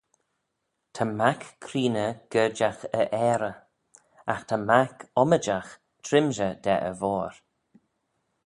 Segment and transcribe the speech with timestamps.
[0.95, 3.55] "Ta mac creeney gerjagh e ayrey;
[4.31, 5.71] agh ta mac ommijagh
[6.05, 7.33] trimshey da e voir."